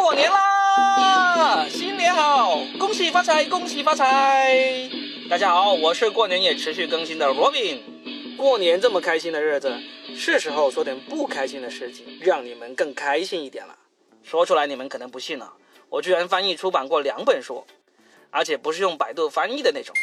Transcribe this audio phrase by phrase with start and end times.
[0.00, 1.68] 过年啦！
[1.68, 4.88] 新年好，恭喜发财，恭喜发财！
[5.28, 7.80] 大家好，我是过年也持续更新的 Robin。
[8.34, 9.78] 过年这么开心的日子，
[10.16, 13.76] 是时候说点不开心的事情，让你们更开心一点了。
[14.24, 15.52] 说出来你们可能不信了，
[15.90, 17.66] 我居然翻译出版过两本书，
[18.30, 19.94] 而且不是用百度翻译的那种。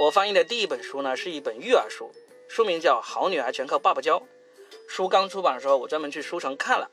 [0.00, 2.12] 我翻译的第一本书呢，是一本育儿书，
[2.46, 4.20] 书名叫《好女儿全靠爸爸教》。
[4.86, 6.90] 书刚出版的时候，我专门去书城看了。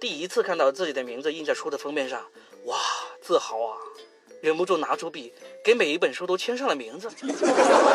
[0.00, 2.24] 第一次看到自己的名字印在书的封面上，
[2.64, 2.78] 哇，
[3.20, 3.76] 自豪啊！
[4.40, 5.30] 忍不住拿出笔，
[5.62, 7.10] 给每一本书都签上了名字。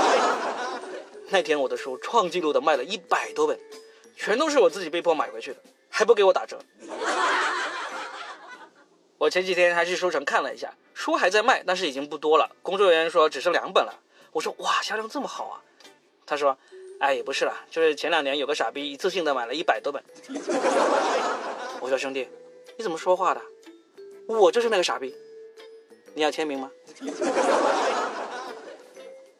[1.29, 3.59] 那天我的书创纪录的卖了一百多本，
[4.15, 5.57] 全都是我自己被迫买回去的，
[5.89, 6.59] 还不给我打折。
[9.17, 12.47] 我前几天还去书城看了一下，书还在卖，但是已经不多了。
[12.61, 13.91] 工作人员说只剩两本了。
[14.31, 15.57] 我说哇，销量这么好啊？
[16.27, 16.55] 他说，
[16.99, 20.03] 哎，也不是了，就是前两年有个傻逼一次性的买了一百多本。
[21.95, 22.27] 小兄弟，
[22.75, 23.41] 你怎么说话的？
[24.27, 25.15] 我就是那个傻逼，
[26.13, 26.69] 你要签名吗？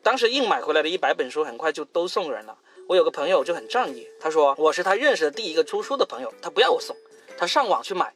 [0.02, 2.58] 当时硬买回来的一百本书很快就都送人了。
[2.88, 6.96] 我有个朋友就很仗义，他说我是他认识的第一个出书的朋友，他不要我送，
[7.38, 8.14] 他上网去买，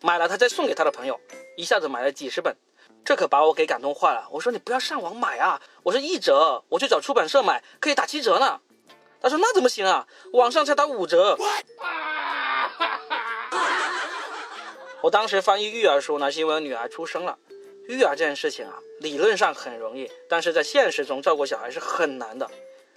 [0.00, 1.20] 买了他再送给他的朋友，
[1.56, 2.56] 一下子买了几十本，
[3.04, 4.26] 这可把我给感动坏了。
[4.32, 8.60] 我说你不要上网买啊，我是一折，我去找出版社买可以打七折呢。
[9.20, 11.38] 他说那怎么行啊，网上才打五折。
[15.02, 17.38] 我当时翻译育儿书呢，是因为我女儿出生了。
[17.88, 22.50] 育儿这件事情啊，理论上很容易，但是在现实中照顾小孩是很难的。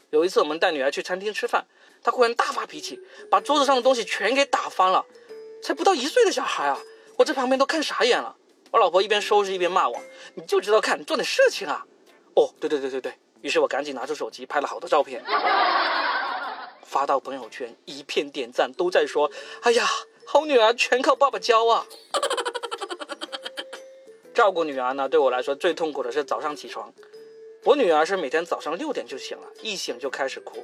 [0.10, 1.68] 有一次我们带女儿去餐厅吃饭，
[2.02, 5.06] 她忽然大发脾气，把桌子上的东西全给打翻了。
[5.62, 6.80] 才不到一岁的小孩啊，
[7.18, 8.36] 我在旁边都看傻眼了。
[8.72, 9.96] 我老婆一边收拾一边骂我
[10.34, 11.86] ：“你就知道看，做点事情啊！”
[12.34, 15.24] 哦，对对对对对，于是我赶紧拿出手机拍了好多照片，
[16.84, 19.30] 发到朋友圈，一片点赞，都在说
[19.62, 19.88] ：“哎呀。”
[20.32, 21.88] 好女儿全靠爸爸教啊！
[24.32, 26.94] 照顾女儿呢，对我来说最痛苦的是早上起床。
[27.64, 30.64] 我女儿是每天早上六点就醒了，一醒就开始哭。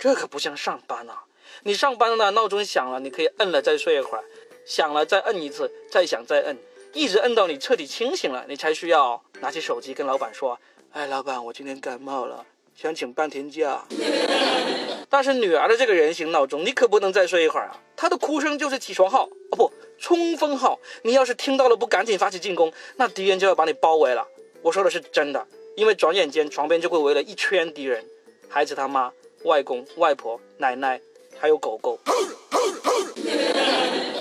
[0.00, 1.22] 这可不像上班啊！
[1.62, 4.24] 你上班呢，闹钟响了，你可以摁了再睡一会儿，
[4.66, 6.58] 响了再摁一次，再响再摁，
[6.92, 10.58] 一直摁到你彻底清醒了，你才需要拿起手机跟老板说
[10.90, 12.44] ：“哎，老板，我今天感冒了，
[12.80, 13.84] 想请半天假。
[15.10, 17.76] ”但是女儿的这个人形闹钟，你可不能再睡一会儿啊！
[17.96, 20.78] 她的哭声就是起床号哦，不，冲锋号。
[21.02, 24.24] 你要是听到了不赶紧发起进攻，那敌人就要把你包围了。
[24.62, 25.44] 我说的是真的，
[25.74, 28.04] 因为转眼间床边就会围了一圈敌人，
[28.48, 29.12] 孩子他妈、
[29.42, 31.00] 外公、外婆、奶奶，
[31.36, 31.98] 还有狗狗。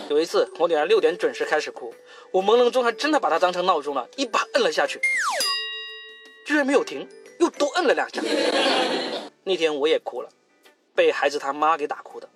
[0.09, 1.93] 有一次，我女儿六点准时开始哭，
[2.31, 4.99] 我朦胧中还真的把她当成闹钟了，一把摁了下去，
[6.43, 7.07] 居然没有停，
[7.39, 8.21] 又多摁了两下。
[9.43, 10.29] 那天我也哭了。
[10.95, 12.27] 被孩子他妈给打哭的。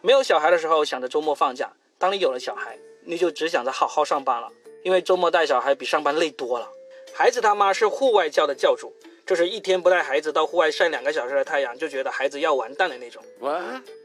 [0.00, 4.48] 没有小孩的时候想着周末放假，当你有了小孩，你就只想着好好上班了，
[4.84, 6.68] 因为周末带小孩比上班累多了。
[7.12, 8.94] 孩子他妈是户外教的教主，
[9.26, 13.22] 就是一天不带孩子到户外晒两个小时的太阳，就觉得孩子要完蛋的那种。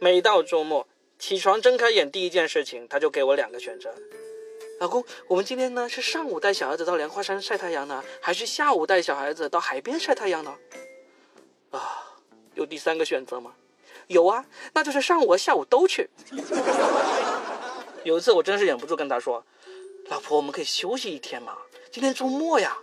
[0.02, 0.88] 每到周末
[1.20, 3.94] 起床睁开眼第一件事情，他就给我两个选择：
[4.80, 10.56] 老公，我们今天呢是上午带小孩子到莲花山晒太阳呢，还是下午带小孩子到海边晒太阳呢？
[11.72, 12.02] 啊。
[12.56, 13.52] 有第三个选择吗？
[14.08, 16.10] 有啊，那就是上午和下午都去。
[18.06, 19.44] 有一次我真是忍不住跟他说
[20.08, 21.58] ：“老婆，我们可以休息一天吗？
[21.92, 22.78] 今天周末呀。”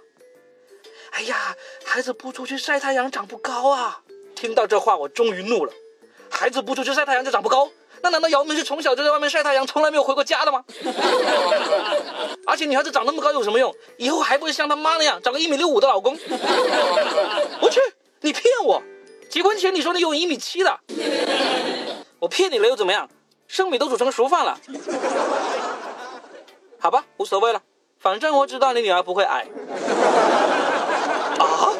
[1.13, 4.03] 哎呀，孩子不出去晒太阳长不高啊！
[4.35, 5.73] 听到这话我终于怒了。
[6.31, 7.71] 孩子不出去晒太阳就长不高？
[8.03, 10.63] 那难道姚明是从小就在外面晒太阳，从来没有回过家的吗？
[12.67, 13.75] 女孩子长那么高有什么用？
[13.97, 16.17] 以后还不是像他妈那样找个一米六五的老公？
[17.61, 17.81] 我去，
[18.21, 18.83] 你骗我！
[19.29, 20.79] 结婚前你说你有一米七的，
[22.19, 23.09] 我骗你了又怎么样？
[23.49, 24.59] 生米都煮成熟饭了，
[26.79, 27.63] 好吧，无所谓了，
[27.99, 29.47] 反正我知道你女儿不会矮。
[31.39, 31.73] 啊！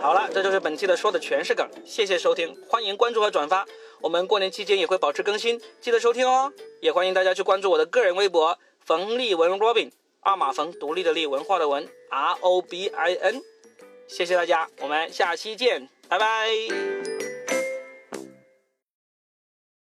[0.00, 3.66] 好了，这就是本期的说的全是梗，谢谢收听，欢迎关注和转发，
[4.00, 6.50] 我们过年期间也会保持更新，记得收听哦。
[6.80, 8.58] 也欢迎大家去关注我的个人微博
[8.90, 13.40] 冯立文 Robin，二马冯独立的立文化的文 R O B I N。
[14.08, 17.09] 谢谢大家，我们下期见，拜拜。